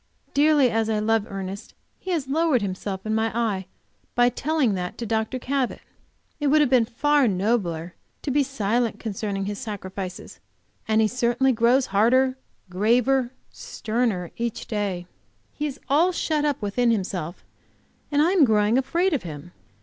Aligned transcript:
Dearly 0.33 0.71
as 0.71 0.89
I 0.89 0.97
love 0.97 1.27
Ernest, 1.29 1.75
he 1.99 2.09
has 2.09 2.27
lowered 2.27 2.63
himself 2.63 3.05
in 3.05 3.13
my 3.13 3.31
eye 3.37 3.67
by 4.15 4.29
telling 4.29 4.73
that 4.73 4.97
to 4.97 5.05
Dr. 5.05 5.37
Cabot. 5.37 5.79
It 6.39 6.47
would 6.47 6.59
have 6.59 6.71
been 6.71 6.85
far 6.87 7.27
nobler 7.27 7.93
to 8.23 8.31
be 8.31 8.41
silent 8.41 8.99
concerning 8.99 9.45
his 9.45 9.59
sacrifices; 9.59 10.39
and 10.87 11.01
he 11.01 11.07
certainly 11.07 11.51
grows 11.51 11.85
harder, 11.85 12.35
graver, 12.67 13.31
sterner 13.51 14.31
every 14.39 14.49
day. 14.49 15.05
He 15.53 15.67
is 15.67 15.79
all 15.87 16.11
shut 16.11 16.45
up 16.45 16.63
within 16.63 16.89
himself, 16.89 17.45
and 18.11 18.23
I 18.23 18.31
am 18.31 18.43
growing 18.43 18.79
afraid 18.79 19.13
of 19.13 19.21
him. 19.21 19.51